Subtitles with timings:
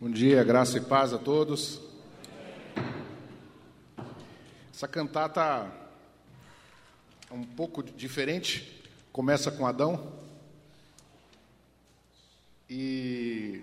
[0.00, 1.80] Bom dia, graça e paz a todos.
[4.72, 5.68] Essa cantata
[7.28, 8.80] é um pouco diferente.
[9.10, 10.12] Começa com Adão
[12.70, 13.60] e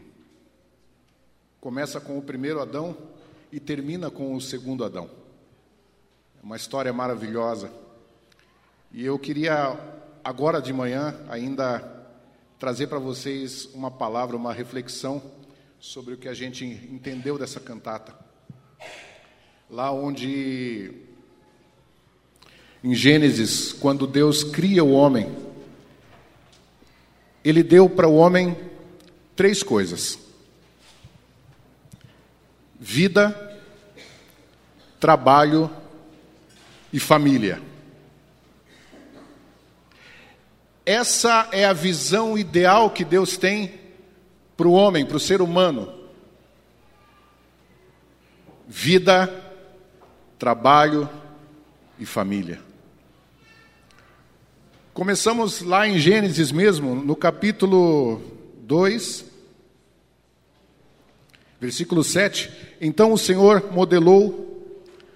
[1.61, 2.97] começa com o primeiro Adão
[3.49, 5.09] e termina com o segundo Adão.
[6.37, 7.71] É uma história maravilhosa.
[8.91, 9.79] E eu queria
[10.21, 11.79] agora de manhã ainda
[12.59, 15.23] trazer para vocês uma palavra, uma reflexão
[15.85, 18.15] sobre o que a gente entendeu dessa cantata.
[19.69, 20.91] Lá onde,
[22.83, 25.31] em Gênesis, quando Deus cria o homem,
[27.43, 28.57] Ele deu para o homem
[29.35, 30.17] três coisas:
[32.79, 33.59] vida,
[34.99, 35.69] trabalho
[36.91, 37.61] e família.
[40.83, 43.84] Essa é a visão ideal que Deus tem
[44.55, 45.91] para o homem, para o ser humano.
[48.67, 49.29] Vida,
[50.39, 51.09] trabalho
[51.99, 52.59] e família.
[54.93, 58.21] Começamos lá em Gênesis mesmo, no capítulo
[58.63, 59.25] 2,
[61.59, 62.49] versículo 7.
[62.79, 64.45] Então o Senhor modelou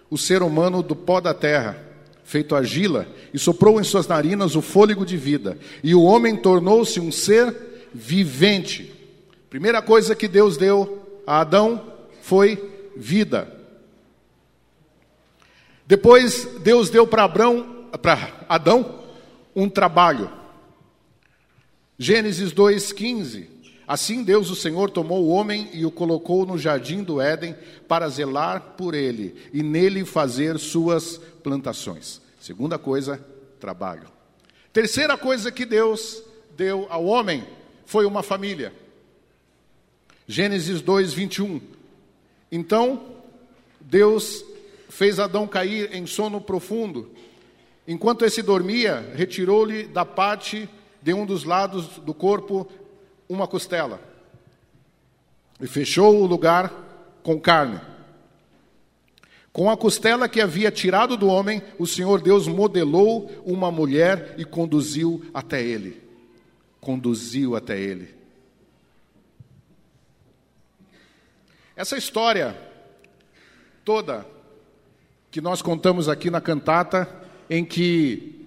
[0.09, 1.81] o ser humano do pó da terra,
[2.23, 6.99] feito argila, e soprou em suas narinas o fôlego de vida, e o homem tornou-se
[6.99, 7.55] um ser
[7.94, 8.98] vivente.
[9.50, 13.55] Primeira coisa que Deus deu a Adão foi vida.
[15.88, 19.03] Depois Deus deu para para Adão
[19.55, 20.31] um trabalho.
[21.97, 23.50] Gênesis 2:15.
[23.88, 27.55] Assim Deus o Senhor tomou o homem e o colocou no jardim do Éden
[27.88, 32.22] para zelar por ele e nele fazer suas plantações.
[32.39, 33.20] Segunda coisa,
[33.59, 34.08] trabalho.
[34.72, 36.22] Terceira coisa que Deus
[36.55, 37.44] deu ao homem
[37.83, 38.72] foi uma família.
[40.31, 41.59] Gênesis 2, 21.
[42.52, 43.02] Então,
[43.81, 44.45] Deus
[44.88, 47.09] fez Adão cair em sono profundo.
[47.88, 50.70] Enquanto esse dormia, retirou-lhe da parte
[51.02, 52.70] de um dos lados do corpo
[53.27, 53.99] uma costela
[55.59, 56.71] e fechou o lugar
[57.23, 57.81] com carne.
[59.52, 64.45] Com a costela que havia tirado do homem, o Senhor Deus modelou uma mulher e
[64.45, 65.99] conduziu até ele.
[66.80, 68.18] Conduziu até ele.
[71.80, 72.58] Essa história
[73.86, 74.26] toda
[75.32, 77.08] que nós contamos aqui na cantata,
[77.50, 78.45] em que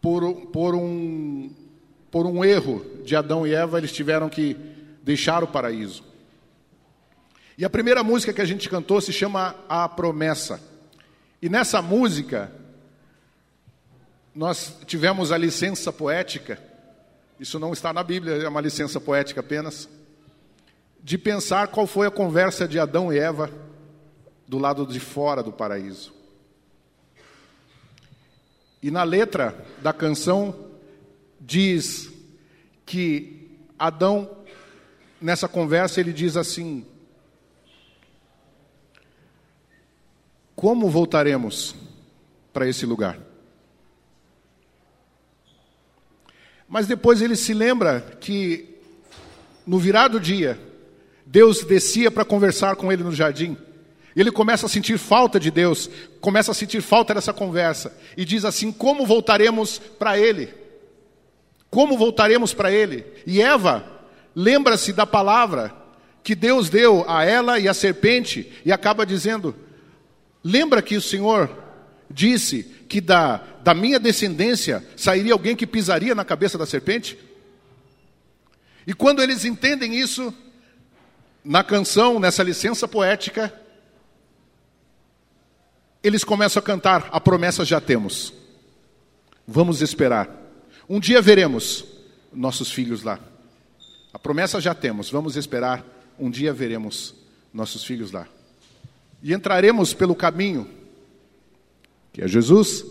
[0.00, 1.52] por, por, um,
[2.12, 4.54] por um erro de Adão e Eva, eles tiveram que
[5.02, 6.04] deixar o paraíso.
[7.58, 10.60] E a primeira música que a gente cantou se chama A Promessa.
[11.42, 12.52] E nessa música,
[14.32, 16.62] nós tivemos a licença poética,
[17.40, 19.88] isso não está na Bíblia, é uma licença poética apenas
[21.04, 23.50] de pensar qual foi a conversa de Adão e Eva
[24.48, 26.14] do lado de fora do paraíso.
[28.82, 30.70] E na letra da canção
[31.38, 32.10] diz
[32.86, 34.30] que Adão,
[35.20, 36.86] nessa conversa, ele diz assim:
[40.56, 41.74] Como voltaremos
[42.50, 43.18] para esse lugar?
[46.66, 48.78] Mas depois ele se lembra que
[49.66, 50.58] no virado dia,
[51.26, 53.56] Deus descia para conversar com ele no jardim.
[54.16, 55.90] Ele começa a sentir falta de Deus,
[56.20, 57.96] começa a sentir falta dessa conversa.
[58.16, 60.54] E diz assim: Como voltaremos para Ele?
[61.68, 63.04] Como voltaremos para Ele?
[63.26, 63.84] E Eva
[64.34, 65.74] lembra-se da palavra
[66.22, 69.54] que Deus deu a ela e à serpente, e acaba dizendo:
[70.44, 71.50] Lembra que o Senhor
[72.08, 77.18] disse que da, da minha descendência sairia alguém que pisaria na cabeça da serpente?
[78.86, 80.32] E quando eles entendem isso,
[81.44, 83.52] na canção, nessa licença poética,
[86.02, 88.32] eles começam a cantar: A promessa já temos.
[89.46, 90.28] Vamos esperar.
[90.88, 91.84] Um dia veremos
[92.32, 93.18] nossos filhos lá.
[94.12, 95.84] A promessa já temos, vamos esperar.
[96.18, 97.14] Um dia veremos
[97.52, 98.26] nossos filhos lá.
[99.22, 100.68] E entraremos pelo caminho,
[102.12, 102.84] que é Jesus,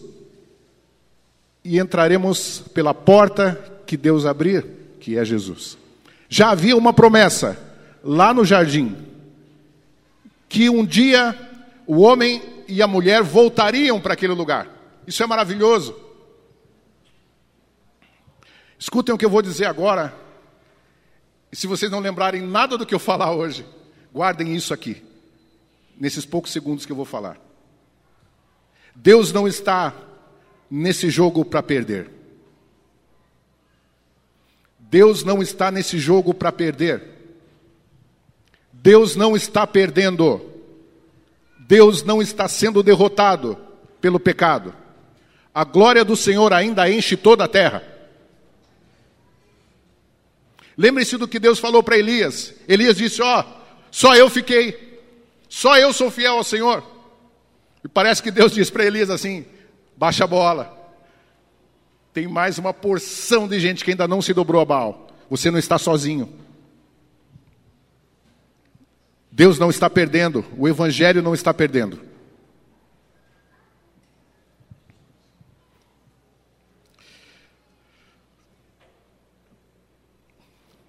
[1.64, 4.66] e entraremos pela porta que Deus abrir,
[5.00, 5.78] que é Jesus.
[6.28, 7.58] Já havia uma promessa
[8.04, 8.96] lá no jardim,
[10.50, 11.38] que um dia
[11.88, 14.68] o homem e a mulher voltariam para aquele lugar.
[15.08, 15.96] Isso é maravilhoso.
[18.78, 20.14] Escutem o que eu vou dizer agora.
[21.52, 23.66] E se vocês não lembrarem nada do que eu falar hoje,
[24.14, 25.04] guardem isso aqui,
[25.98, 27.40] nesses poucos segundos que eu vou falar.
[28.96, 29.94] Deus não está
[30.70, 32.10] nesse jogo para perder.
[34.80, 37.13] Deus não está nesse jogo para perder.
[38.84, 40.42] Deus não está perdendo.
[41.58, 43.58] Deus não está sendo derrotado
[44.02, 44.76] pelo pecado.
[45.56, 47.82] A glória do Senhor ainda enche toda a terra.
[50.78, 52.54] Lembre-se do que Deus falou para Elias.
[52.68, 53.46] Elias disse: Ó, oh,
[53.90, 55.02] só eu fiquei,
[55.48, 56.84] só eu sou fiel ao Senhor.
[57.86, 59.46] E parece que Deus disse para Elias assim:
[59.96, 60.78] baixa a bola.
[62.12, 65.08] Tem mais uma porção de gente que ainda não se dobrou a Baal.
[65.30, 66.43] Você não está sozinho.
[69.36, 72.00] Deus não está perdendo, o Evangelho não está perdendo.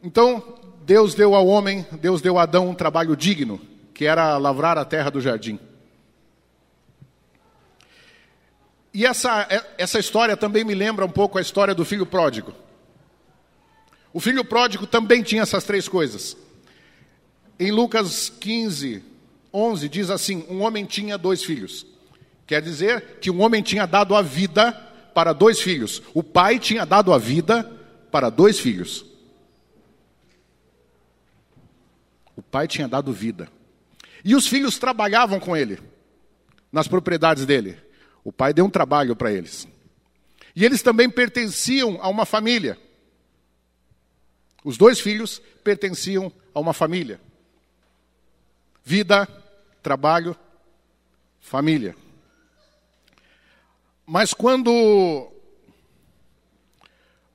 [0.02, 3.58] Então, Deus deu ao homem, Deus deu a Adão um trabalho digno,
[3.94, 5.58] que era lavrar a terra do jardim.
[8.92, 9.48] E essa,
[9.78, 12.52] essa história também me lembra um pouco a história do filho pródigo.
[14.12, 16.43] O filho pródigo também tinha essas três coisas.
[17.58, 19.02] Em Lucas 15,
[19.52, 21.86] 11, diz assim: Um homem tinha dois filhos.
[22.46, 24.72] Quer dizer que um homem tinha dado a vida
[25.14, 26.02] para dois filhos.
[26.12, 27.62] O pai tinha dado a vida
[28.10, 29.04] para dois filhos.
[32.36, 33.48] O pai tinha dado vida.
[34.24, 35.78] E os filhos trabalhavam com ele,
[36.72, 37.76] nas propriedades dele.
[38.24, 39.68] O pai deu um trabalho para eles.
[40.56, 42.78] E eles também pertenciam a uma família.
[44.64, 47.20] Os dois filhos pertenciam a uma família.
[48.84, 49.26] Vida,
[49.82, 50.36] trabalho,
[51.40, 51.96] família.
[54.04, 55.32] Mas quando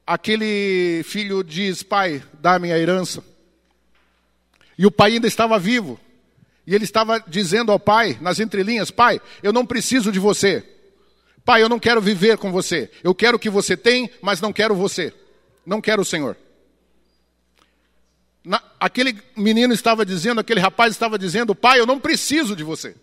[0.06, 3.24] aquele filho diz: Pai, dá-me a herança,
[4.78, 6.00] e o pai ainda estava vivo.
[6.68, 10.64] E ele estava dizendo ao pai, nas entrelinhas: Pai, eu não preciso de você.
[11.44, 12.92] Pai, eu não quero viver com você.
[13.04, 15.12] Eu quero o que você tem, mas não quero você.
[15.66, 16.38] Não quero o Senhor.
[18.44, 22.96] Na, aquele menino estava dizendo, aquele rapaz estava dizendo: Pai, eu não preciso de você.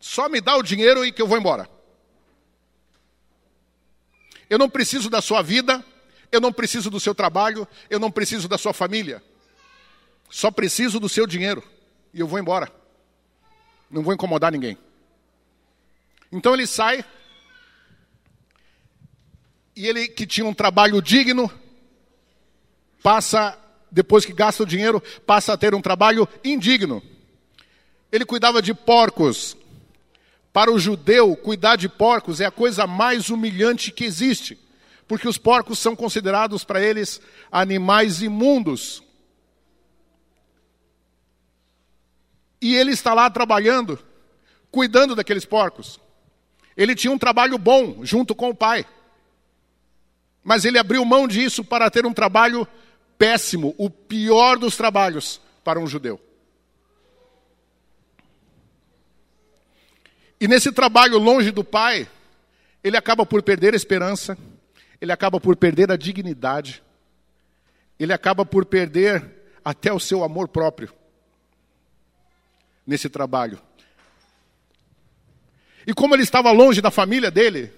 [0.00, 1.68] Só me dá o dinheiro e que eu vou embora.
[4.48, 5.84] Eu não preciso da sua vida,
[6.32, 9.22] eu não preciso do seu trabalho, eu não preciso da sua família.
[10.28, 11.62] Só preciso do seu dinheiro
[12.14, 12.72] e eu vou embora.
[13.90, 14.78] Não vou incomodar ninguém.
[16.30, 17.04] Então ele sai
[19.74, 21.50] e ele que tinha um trabalho digno
[23.02, 23.58] passa
[23.90, 27.02] depois que gasta o dinheiro, passa a ter um trabalho indigno.
[28.12, 29.56] Ele cuidava de porcos.
[30.52, 34.58] Para o judeu, cuidar de porcos é a coisa mais humilhante que existe,
[35.06, 37.20] porque os porcos são considerados para eles
[37.50, 39.02] animais imundos.
[42.60, 43.98] E ele está lá trabalhando,
[44.70, 46.00] cuidando daqueles porcos.
[46.76, 48.84] Ele tinha um trabalho bom junto com o pai.
[50.42, 52.66] Mas ele abriu mão disso para ter um trabalho
[53.20, 56.18] péssimo, o pior dos trabalhos para um judeu.
[60.40, 62.08] E nesse trabalho longe do pai,
[62.82, 64.38] ele acaba por perder a esperança,
[64.98, 66.82] ele acaba por perder a dignidade,
[67.98, 70.90] ele acaba por perder até o seu amor próprio
[72.86, 73.60] nesse trabalho.
[75.86, 77.70] E como ele estava longe da família dele,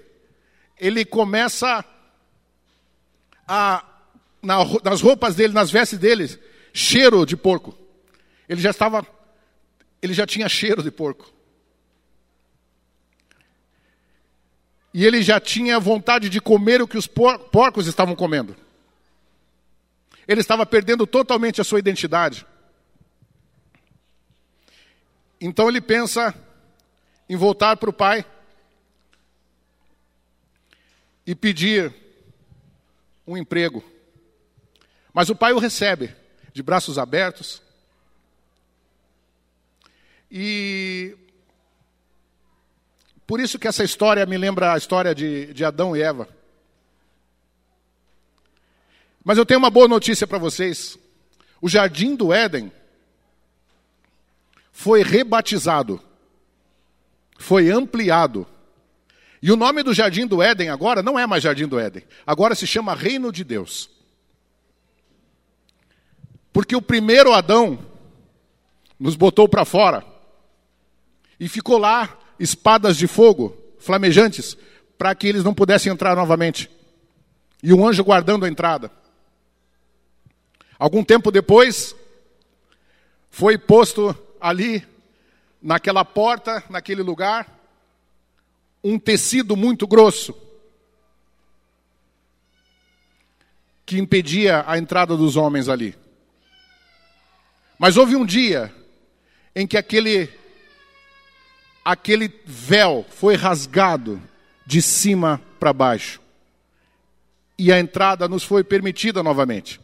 [0.79, 1.85] ele começa
[3.45, 3.92] a,
[4.43, 6.29] nas roupas dele, nas vestes dele,
[6.73, 7.77] cheiro de porco.
[8.49, 9.07] Ele já estava,
[10.03, 11.33] ele já tinha cheiro de porco.
[14.93, 18.55] E ele já tinha vontade de comer o que os porcos estavam comendo.
[20.27, 22.47] Ele estava perdendo totalmente a sua identidade.
[25.41, 26.35] Então ele pensa
[27.29, 28.25] em voltar para o pai
[31.27, 31.93] e pedir
[33.27, 33.92] um emprego.
[35.13, 36.15] Mas o pai o recebe
[36.53, 37.61] de braços abertos.
[40.31, 41.17] E
[43.27, 46.29] por isso que essa história me lembra a história de, de Adão e Eva.
[49.25, 50.99] Mas eu tenho uma boa notícia para vocês.
[51.61, 52.73] O jardim do Éden
[54.73, 56.03] foi rebatizado,
[57.39, 58.47] foi ampliado.
[59.41, 62.55] E o nome do Jardim do Éden agora não é mais Jardim do Éden, agora
[62.55, 63.91] se chama Reino de Deus.
[66.53, 67.79] Porque o primeiro Adão
[68.99, 70.05] nos botou para fora
[71.41, 74.57] e ficou lá espadas de fogo flamejantes
[74.97, 76.71] para que eles não pudessem entrar novamente.
[77.63, 78.91] E um anjo guardando a entrada.
[80.79, 81.95] Algum tempo depois,
[83.31, 84.87] foi posto ali,
[85.61, 87.61] naquela porta, naquele lugar,
[88.83, 90.35] um tecido muito grosso,
[93.87, 96.02] que impedia a entrada dos homens ali.
[97.83, 98.73] Mas houve um dia
[99.57, 100.31] em que aquele
[101.85, 104.23] aquele véu foi rasgado
[104.65, 106.21] de cima para baixo.
[107.59, 109.81] E a entrada nos foi permitida novamente.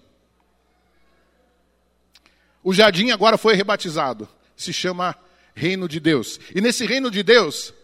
[2.63, 4.29] O jardim agora foi rebatizado.
[4.57, 5.17] Se chama
[5.53, 6.39] Reino de Deus.
[6.55, 7.75] E nesse Reino de Deus,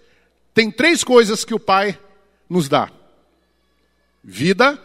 [0.54, 1.98] tem três coisas que o Pai
[2.48, 2.88] nos dá:
[4.22, 4.80] vida,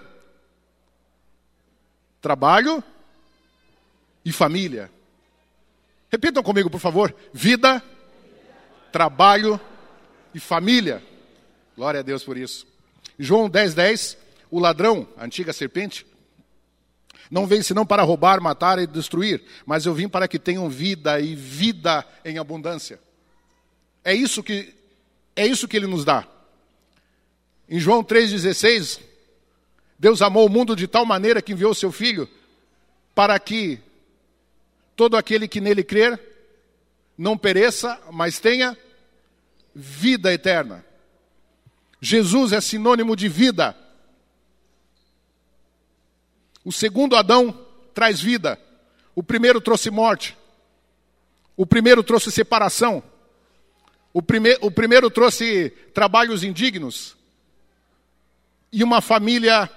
[2.19, 2.83] trabalho
[4.25, 4.89] e família.
[6.11, 7.83] Repitam comigo, por favor: vida,
[8.91, 9.59] trabalho
[10.33, 11.03] e família.
[11.75, 12.67] Glória a Deus por isso.
[13.17, 14.17] João 10, 10,
[14.49, 16.05] o ladrão, a antiga serpente,
[17.29, 21.19] não veio senão para roubar, matar e destruir, mas eu vim para que tenham vida
[21.19, 22.99] e vida em abundância.
[24.03, 24.73] É isso que
[25.35, 26.27] é isso que ele nos dá.
[27.69, 28.99] Em João 3:16,
[29.97, 32.27] Deus amou o mundo de tal maneira que enviou seu filho
[33.13, 33.79] para que
[34.99, 36.19] todo aquele que nele crer
[37.17, 38.77] não pereça, mas tenha
[39.73, 40.83] vida eterna.
[42.01, 43.73] Jesus é sinônimo de vida.
[46.65, 48.59] O segundo Adão traz vida.
[49.15, 50.37] O primeiro trouxe morte.
[51.55, 53.01] O primeiro trouxe separação.
[54.11, 57.15] O, prime o primeiro trouxe trabalhos indignos.
[58.69, 59.69] E uma família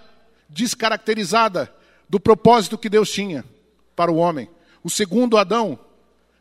[0.49, 1.73] descaracterizada
[2.09, 3.45] do propósito que Deus tinha
[3.95, 4.51] para o homem.
[4.83, 5.79] O segundo Adão,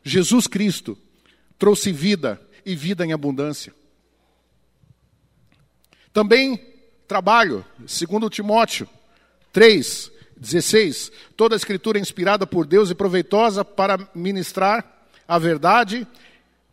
[0.02, 0.98] Jesus Cristo,
[1.58, 3.74] trouxe vida e vida em abundância.
[6.12, 6.60] Também
[7.06, 8.88] trabalho, segundo Timóteo
[9.52, 11.12] 3, 16.
[11.36, 16.06] Toda a escritura é inspirada por Deus e proveitosa para ministrar a verdade,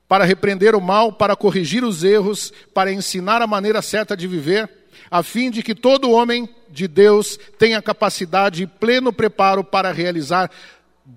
[0.08, 4.70] para repreender o mal, para corrigir os erros, para ensinar a maneira certa de viver,
[5.12, 10.50] a fim de que todo homem de Deus tenha capacidade e pleno preparo para realizar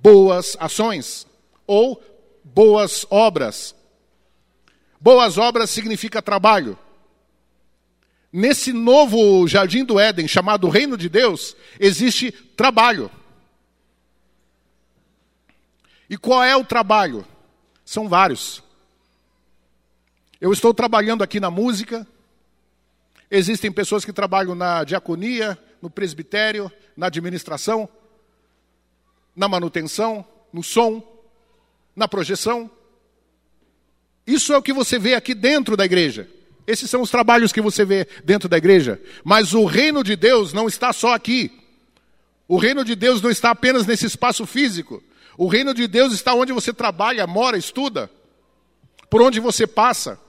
[0.01, 1.27] boas ações
[1.67, 2.03] ou
[2.45, 3.75] boas obras.
[5.01, 6.79] Boas obras significa trabalho.
[8.33, 13.11] Nesse novo jardim do Éden, chamado Reino de Deus, existe trabalho.
[16.09, 17.27] E qual é o trabalho?
[17.85, 18.63] São vários.
[20.41, 22.07] Eu estou trabalhando aqui na música.
[23.31, 27.89] Existem pessoas que trabalham na diaconia, no presbitério, na administração,
[29.35, 31.03] na manutenção, no som,
[31.97, 32.71] na projeção.
[34.27, 36.29] Isso é o que você vê aqui dentro da igreja.
[36.67, 39.01] Esses são os trabalhos que você vê dentro da igreja.
[39.25, 41.51] Mas o reino de Deus não está só aqui.
[42.47, 45.03] O reino de Deus não está apenas nesse espaço físico.
[45.37, 48.11] O reino de Deus está onde você trabalha, mora, estuda,
[49.09, 50.21] por onde você passa.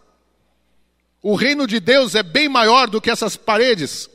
[1.22, 4.10] O reino de Deus é bem maior do que essas paredes.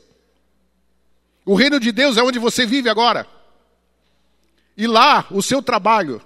[1.45, 3.27] O reino de Deus é onde você vive agora.
[4.79, 6.21] E lá, o seu trabalho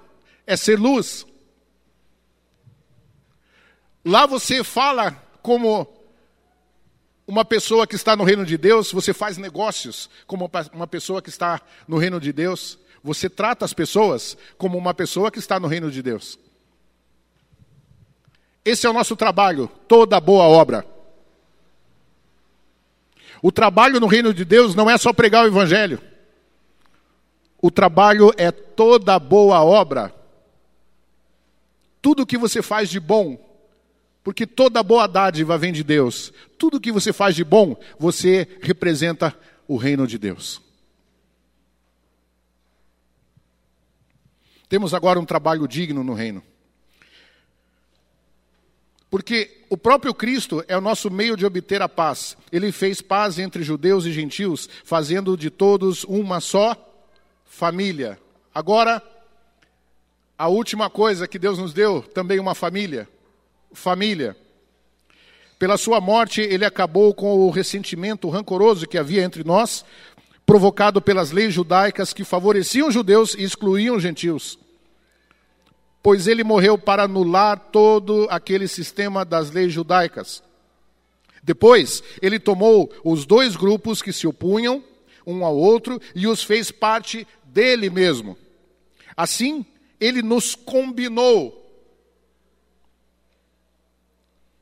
[0.46, 1.26] é ser luz.
[4.06, 5.88] Lá você fala como
[7.26, 11.30] uma pessoa que está no reino de Deus, você faz negócios como uma pessoa que
[11.30, 15.68] está no reino de Deus, você trata as pessoas como uma pessoa que está no
[15.68, 16.38] reino de Deus.
[18.64, 20.86] Esse é o nosso trabalho, toda boa obra.
[23.42, 26.13] O trabalho no reino de Deus não é só pregar o evangelho.
[27.64, 30.14] O trabalho é toda boa obra.
[32.02, 33.38] Tudo que você faz de bom,
[34.22, 36.34] porque toda boa dádiva vem de Deus.
[36.58, 39.34] Tudo que você faz de bom, você representa
[39.66, 40.62] o reino de Deus.
[44.68, 46.44] Temos agora um trabalho digno no reino.
[49.10, 52.36] Porque o próprio Cristo é o nosso meio de obter a paz.
[52.52, 56.90] Ele fez paz entre judeus e gentios, fazendo de todos uma só
[57.54, 58.20] família.
[58.54, 59.02] Agora,
[60.38, 63.08] a última coisa que Deus nos deu, também uma família
[63.74, 64.38] família.
[65.58, 69.84] Pela sua morte, ele acabou com o ressentimento rancoroso que havia entre nós,
[70.46, 74.60] provocado pelas leis judaicas que favoreciam judeus e excluíam os gentios.
[76.02, 80.44] Pois ele morreu para anular todo aquele sistema das leis judaicas.
[81.42, 84.84] Depois, ele tomou os dois grupos que se opunham
[85.26, 88.36] um ao outro e os fez parte dele mesmo.
[89.16, 89.64] Assim,
[90.00, 91.62] ele nos combinou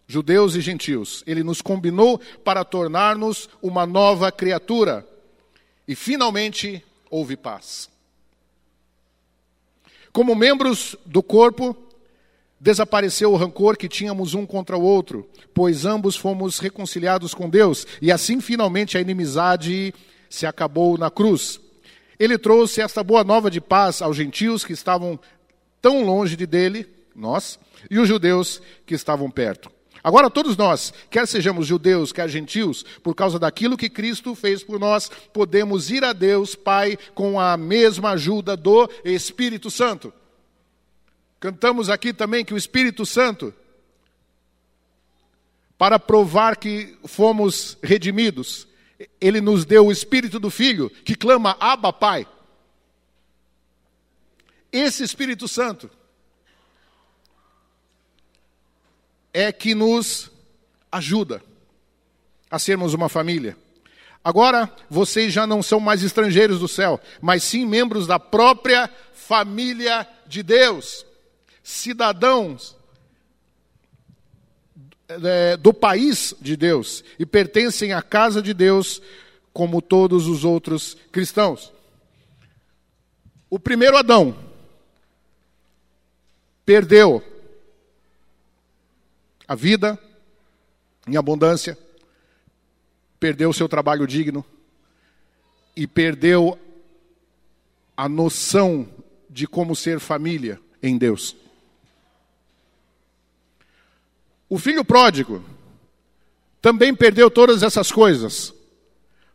[0.05, 1.23] judeus e gentios.
[1.25, 5.07] Ele nos combinou para tornar-nos uma nova criatura.
[5.87, 7.89] E finalmente houve paz.
[10.11, 11.75] Como membros do corpo,
[12.59, 17.87] desapareceu o rancor que tínhamos um contra o outro, pois ambos fomos reconciliados com Deus,
[18.01, 19.93] e assim finalmente a inimizade
[20.29, 21.59] se acabou na cruz.
[22.21, 25.19] Ele trouxe esta boa nova de paz aos gentios que estavam
[25.81, 27.59] tão longe de dele, nós,
[27.89, 29.71] e os judeus que estavam perto.
[30.03, 34.79] Agora, todos nós, quer sejamos judeus, quer gentios, por causa daquilo que Cristo fez por
[34.79, 40.13] nós, podemos ir a Deus, Pai, com a mesma ajuda do Espírito Santo.
[41.39, 43.51] Cantamos aqui também que o Espírito Santo,
[45.75, 48.67] para provar que fomos redimidos,
[49.19, 52.27] ele nos deu o Espírito do Filho, que clama Abba, Pai.
[54.71, 55.89] Esse Espírito Santo
[59.33, 60.29] é que nos
[60.91, 61.41] ajuda
[62.49, 63.57] a sermos uma família.
[64.23, 70.07] Agora, vocês já não são mais estrangeiros do céu, mas sim membros da própria família
[70.27, 71.05] de Deus,
[71.63, 72.75] cidadãos
[75.23, 79.01] é, do país de Deus e pertencem à casa de Deus
[79.53, 81.71] como todos os outros cristãos.
[83.49, 84.37] O primeiro Adão
[86.65, 87.23] perdeu
[89.47, 89.99] a vida
[91.07, 91.77] em abundância,
[93.19, 94.45] perdeu o seu trabalho digno
[95.75, 96.57] e perdeu
[97.97, 98.87] a noção
[99.29, 101.35] de como ser família em Deus.
[104.51, 105.41] O filho pródigo
[106.61, 108.53] também perdeu todas essas coisas,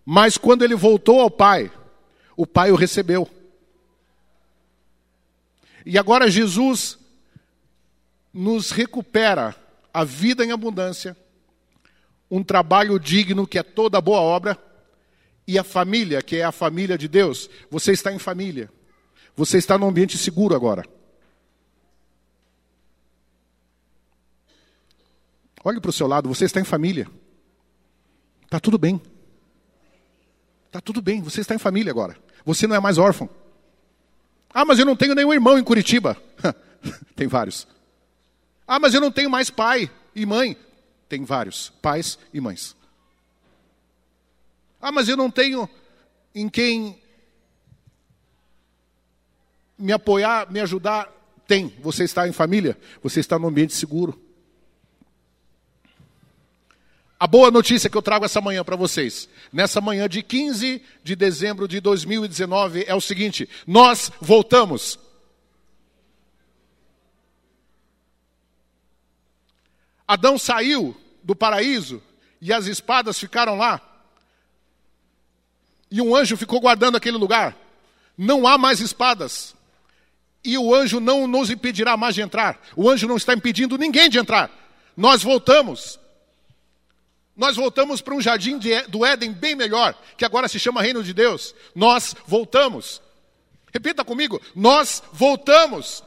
[0.04, 1.73] mas quando ele voltou ao pai,
[2.37, 3.26] o pai o recebeu.
[5.87, 6.99] E agora Jesus
[8.30, 9.56] nos recupera
[9.90, 11.16] a vida em abundância,
[12.30, 14.62] um trabalho digno, que é toda boa obra,
[15.49, 17.49] e a família, que é a família de Deus.
[17.70, 18.70] Você está em família.
[19.35, 20.85] Você está num ambiente seguro agora.
[25.66, 27.11] Olhe para o seu lado, você está em família.
[28.44, 29.02] Está tudo bem.
[30.66, 32.16] Está tudo bem, você está em família agora.
[32.44, 33.28] Você não é mais órfão.
[34.49, 36.16] Ah, mas eu não tenho nenhum irmão em Curitiba.
[37.16, 37.66] Tem vários.
[38.64, 40.57] Ah, mas eu não tenho mais pai e mãe.
[41.09, 42.76] Tem vários pais e mães.
[44.81, 45.68] Ah, mas eu não tenho
[46.33, 46.96] em quem
[49.76, 51.12] me apoiar, me ajudar.
[51.44, 51.74] Tem.
[51.81, 54.25] Você está em família, você está num ambiente seguro.
[57.18, 61.16] A boa notícia que eu trago essa manhã para vocês, nessa manhã de 15 de
[61.16, 64.98] dezembro de 2019, é o seguinte: nós voltamos.
[70.07, 72.02] Adão saiu do paraíso
[72.40, 73.81] e as espadas ficaram lá.
[75.90, 77.57] E um anjo ficou guardando aquele lugar.
[78.16, 79.55] Não há mais espadas.
[80.44, 82.61] E o anjo não nos impedirá mais de entrar.
[82.76, 84.50] O anjo não está impedindo ninguém de entrar.
[84.96, 85.98] Nós voltamos.
[87.37, 91.03] Nós voltamos para um jardim de, do Éden bem melhor, que agora se chama Reino
[91.03, 91.55] de Deus.
[91.75, 93.03] Nós voltamos.
[93.72, 96.03] Repita comigo: nós voltamos.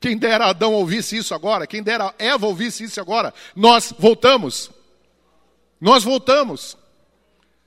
[0.00, 3.32] Quem dera Adão ouvisse isso agora, quem dera Eva ouvisse isso agora.
[3.54, 4.70] Nós voltamos.
[5.80, 6.76] Nós voltamos.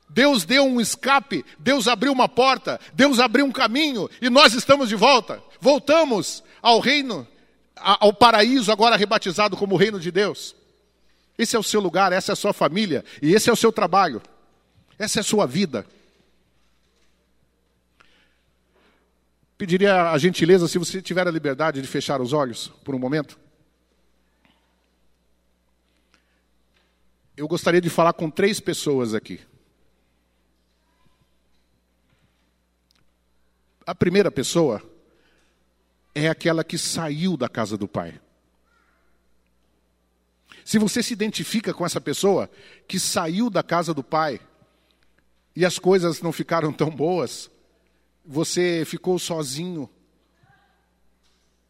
[0.10, 4.90] Deus deu um escape, Deus abriu uma porta, Deus abriu um caminho e nós estamos
[4.90, 5.42] de volta.
[5.60, 7.28] Voltamos ao reino,
[7.76, 10.56] ao paraíso, agora rebatizado como reino de Deus.
[11.38, 13.72] Esse é o seu lugar, essa é a sua família e esse é o seu
[13.72, 14.22] trabalho,
[14.98, 15.86] essa é a sua vida.
[19.58, 23.40] Pediria a gentileza, se você tiver a liberdade de fechar os olhos por um momento.
[27.38, 29.42] Eu gostaria de falar com três pessoas aqui.
[33.86, 34.82] A primeira pessoa
[36.14, 38.20] é aquela que saiu da casa do pai.
[40.66, 42.50] Se você se identifica com essa pessoa
[42.88, 44.42] que saiu da casa do pai
[45.56, 47.52] e as coisas não ficaram tão boas,
[48.26, 49.88] você ficou sozinho,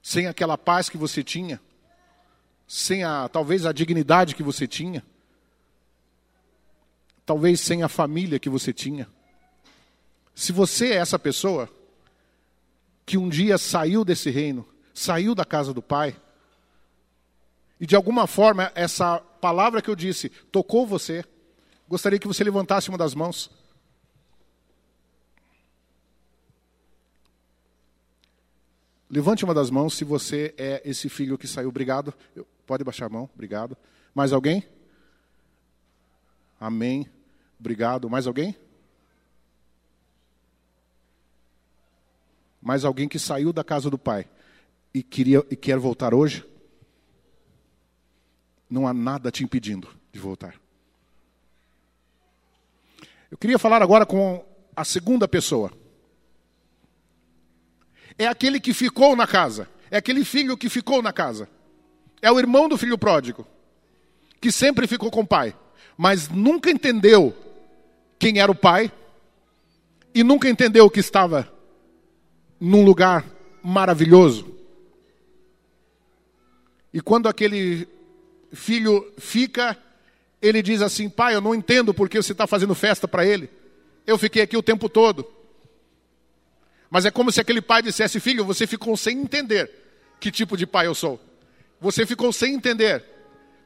[0.02, 1.60] sem aquela paz que você tinha,
[2.66, 5.06] sem a talvez a dignidade que você tinha,
[7.26, 9.10] talvez sem a família que você tinha.
[10.34, 11.70] Se você é essa pessoa
[13.06, 16.16] que um dia saiu desse reino, saiu da casa do Pai,
[17.80, 21.24] e de alguma forma essa palavra que eu disse tocou você,
[21.88, 23.50] gostaria que você levantasse uma das mãos.
[29.10, 31.70] Levante uma das mãos se você é esse filho que saiu.
[31.70, 32.14] Obrigado.
[32.66, 33.30] Pode baixar a mão.
[33.34, 33.78] Obrigado.
[34.14, 34.68] Mais alguém?
[36.60, 37.08] Amém.
[37.60, 38.10] Obrigado.
[38.10, 38.56] Mais alguém?
[42.62, 44.28] Mais alguém que saiu da casa do pai
[44.92, 46.44] e queria e quer voltar hoje?
[48.70, 50.56] Não há nada te impedindo de voltar.
[53.30, 55.72] Eu queria falar agora com a segunda pessoa.
[58.18, 59.68] É aquele que ficou na casa.
[59.92, 61.50] É aquele filho que ficou na casa.
[62.22, 63.46] É o irmão do filho pródigo,
[64.42, 65.56] que sempre ficou com o pai,
[65.98, 67.36] mas nunca entendeu
[68.18, 68.92] quem era o pai
[70.14, 71.52] e nunca entendeu que estava
[72.60, 73.26] num lugar
[73.62, 74.56] maravilhoso.
[76.94, 77.88] E quando aquele
[78.54, 79.78] filho fica,
[80.42, 83.50] ele diz assim: Pai, eu não entendo porque você está fazendo festa para ele.
[84.06, 85.26] Eu fiquei aqui o tempo todo.
[86.90, 89.72] Mas é como se aquele pai dissesse: Filho, você ficou sem entender
[90.20, 91.20] que tipo de pai eu sou.
[91.80, 93.04] Você ficou sem entender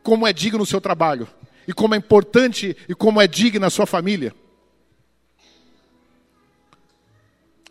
[0.01, 1.27] como é digno o seu trabalho,
[1.67, 4.33] e como é importante e como é digna a sua família.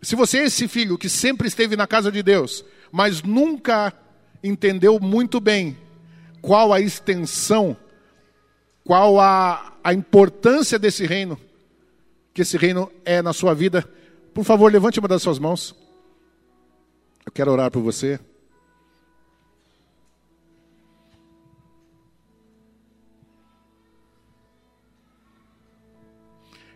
[0.01, 3.93] Se você é esse filho que sempre esteve na casa de Deus, mas nunca
[4.41, 5.77] entendeu muito bem
[6.41, 7.75] qual a extensão,
[8.83, 11.39] qual a, a importância desse reino,
[12.33, 13.87] que esse reino é na sua vida,
[14.33, 15.75] por favor, levante uma das suas mãos.
[17.25, 18.19] Eu quero orar por você.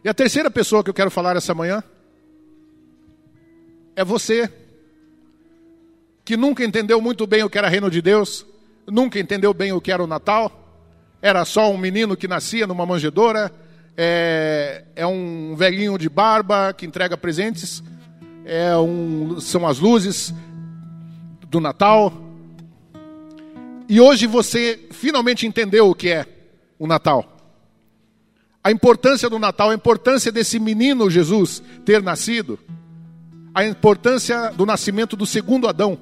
[0.03, 1.81] E a terceira pessoa que eu quero falar essa manhã
[3.95, 4.51] é você,
[6.25, 8.45] que nunca entendeu muito bem o que era reino de Deus,
[8.87, 10.51] nunca entendeu bem o que era o Natal,
[11.21, 13.51] era só um menino que nascia numa manjedoura,
[13.95, 17.83] é, é um velhinho de barba que entrega presentes,
[18.45, 20.33] é um, são as luzes
[21.47, 22.11] do Natal.
[23.87, 26.25] E hoje você finalmente entendeu o que é
[26.77, 27.37] o Natal.
[28.63, 32.57] A importância do Natal, a importância desse menino Jesus ter nascido
[33.53, 35.97] a importância do nascimento do segundo Adão.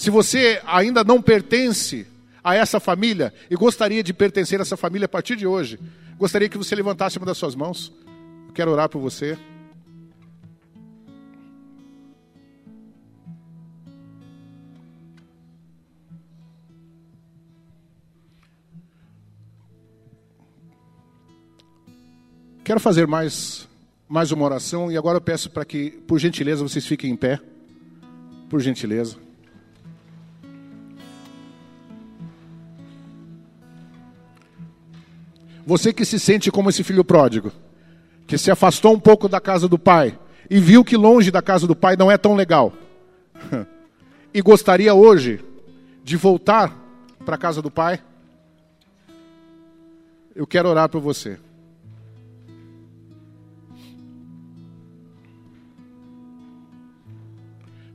[0.00, 2.06] Se você ainda não pertence
[2.42, 5.78] a essa família e gostaria de pertencer a essa família a partir de hoje,
[6.16, 7.92] gostaria que você levantasse uma das suas mãos.
[8.48, 9.36] Eu quero orar por você.
[22.64, 23.68] Quero fazer mais
[24.08, 27.38] mais uma oração e agora eu peço para que, por gentileza, vocês fiquem em pé.
[28.48, 29.29] Por gentileza.
[35.70, 37.52] Você que se sente como esse filho pródigo,
[38.26, 40.18] que se afastou um pouco da casa do pai
[40.50, 42.72] e viu que longe da casa do pai não é tão legal,
[44.34, 45.38] e gostaria hoje
[46.02, 46.76] de voltar
[47.24, 48.02] para a casa do pai,
[50.34, 51.38] eu quero orar por você.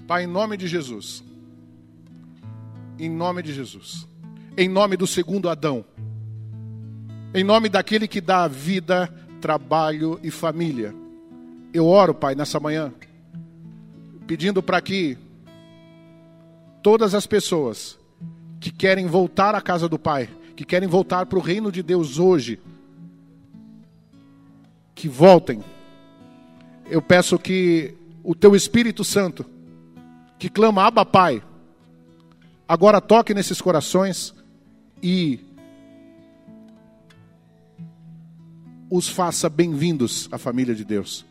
[0.07, 1.21] Pai, em nome de Jesus.
[2.97, 4.07] Em nome de Jesus.
[4.55, 5.83] Em nome do segundo Adão.
[7.35, 10.95] Em nome daquele que dá vida, trabalho e família.
[11.73, 12.93] Eu oro, Pai, nessa manhã,
[14.25, 15.17] pedindo para que
[16.81, 17.99] todas as pessoas
[18.57, 22.19] que querem voltar à casa do Pai, que querem voltar para o reino de Deus
[22.19, 22.57] hoje,
[24.95, 25.61] que voltem.
[26.89, 29.45] Eu peço que o Teu Espírito Santo
[30.39, 31.43] que clama Abba Pai,
[32.65, 34.33] agora toque nesses corações
[35.03, 35.41] e
[38.89, 41.25] os faça bem-vindos à família de Deus.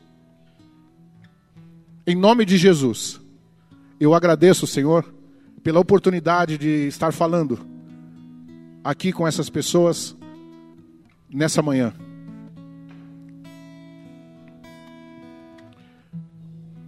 [2.07, 3.21] Em nome de Jesus,
[3.99, 5.15] eu agradeço, Senhor,
[5.63, 7.59] pela oportunidade de estar falando
[8.83, 10.17] aqui com essas pessoas
[11.31, 11.95] nessa manhã.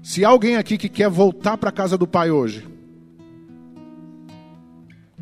[0.02, 2.66] Se há alguém aqui que quer voltar para a casa do Pai hoje,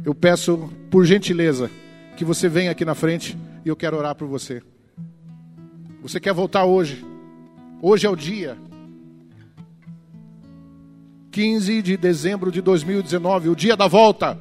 [0.04, 1.70] eu peço, por gentileza,
[2.16, 4.62] que você venha aqui na frente e eu quero orar por você.
[6.04, 7.02] Você quer voltar hoje?
[7.80, 8.58] Hoje é o dia.
[11.32, 14.38] 15 de dezembro de 2019, o dia da volta.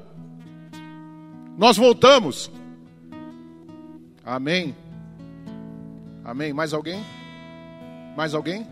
[1.57, 2.51] Nós voltamos.
[4.25, 4.75] Amém.
[6.25, 6.51] Amém.
[6.51, 7.01] Mais alguém?
[8.17, 8.67] Mais alguém?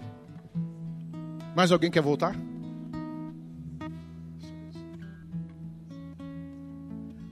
[1.56, 2.36] Mais alguém quer voltar?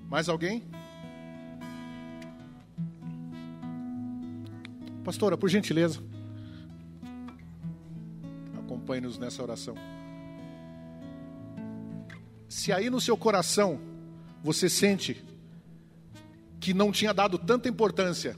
[0.10, 0.64] Mais alguém?
[5.04, 6.00] Pastora, por gentileza,
[8.58, 9.76] acompanhe-nos nessa oração.
[12.48, 13.80] Se aí no seu coração
[14.44, 15.24] você sente
[16.60, 18.36] que não tinha dado tanta importância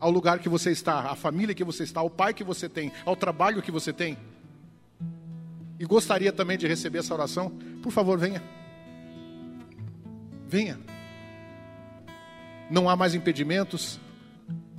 [0.00, 2.90] ao lugar que você está, à família que você está, ao pai que você tem,
[3.04, 4.16] ao trabalho que você tem,
[5.78, 7.50] e gostaria também de receber essa oração,
[7.82, 8.42] por favor, venha.
[10.48, 10.78] Venha.
[12.70, 13.98] Não há mais impedimentos,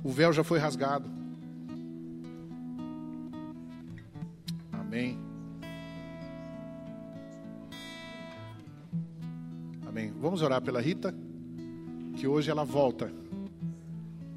[0.04, 1.08] o véu já foi rasgado.
[4.70, 5.18] Amém.
[9.88, 10.12] Amém.
[10.20, 11.14] Vamos orar pela Rita,
[12.16, 13.10] que hoje ela volta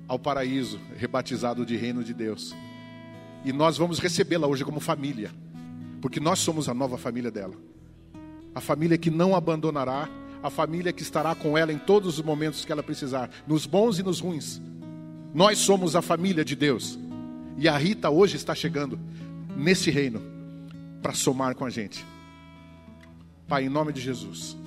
[0.07, 2.55] ao paraíso, rebatizado de reino de Deus.
[3.43, 5.31] E nós vamos recebê-la hoje como família,
[6.01, 7.55] porque nós somos a nova família dela.
[8.55, 10.09] A família que não abandonará,
[10.41, 13.99] a família que estará com ela em todos os momentos que ela precisar, nos bons
[13.99, 14.61] e nos ruins.
[15.33, 16.97] Nós somos a família de Deus.
[17.57, 18.99] E a Rita hoje está chegando
[19.55, 20.21] nesse reino
[21.01, 22.05] para somar com a gente.
[23.47, 24.57] Pai, em nome de Jesus,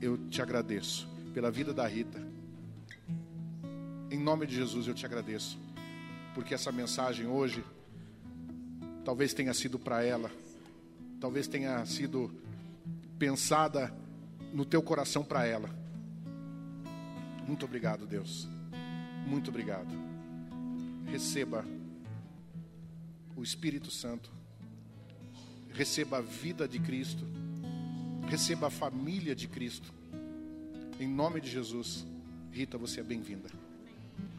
[0.00, 2.20] eu te agradeço pela vida da Rita.
[4.10, 5.58] Em nome de Jesus, eu te agradeço,
[6.34, 7.64] porque essa mensagem hoje
[9.04, 10.30] talvez tenha sido para ela,
[11.20, 12.30] talvez tenha sido
[13.18, 13.92] pensada
[14.52, 15.68] no teu coração para ela.
[17.46, 18.48] Muito obrigado, Deus.
[19.26, 19.88] Muito obrigado.
[21.06, 21.64] Receba
[23.36, 24.30] o Espírito Santo.
[25.72, 27.24] Receba a vida de Cristo.
[28.28, 29.92] Receba a família de Cristo.
[31.00, 32.06] Em nome de Jesus.
[32.52, 33.50] Rita, você é bem-vinda.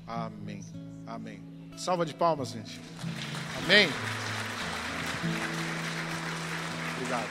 [0.08, 0.64] Amém.
[1.06, 1.42] Amém.
[1.78, 2.80] Salva de palmas, gente.
[3.64, 3.90] Amém.
[6.96, 7.30] Obrigado.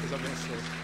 [0.00, 0.80] Deus abençoe.